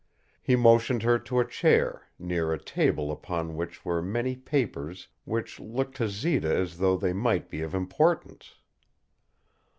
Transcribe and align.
He 0.41 0.55
motioned 0.55 1.03
her 1.03 1.19
to 1.19 1.39
a 1.39 1.47
chair, 1.47 2.07
near 2.17 2.51
a 2.51 2.57
table 2.57 3.11
upon 3.11 3.55
which 3.55 3.85
were 3.85 4.01
many 4.01 4.35
papers 4.35 5.09
which 5.25 5.59
looked 5.59 5.97
to 5.97 6.09
Zita 6.09 6.51
as 6.51 6.79
though 6.79 6.97
they 6.97 7.13
might 7.13 7.51
be 7.51 7.61
of 7.61 7.75
importance. 7.75 8.55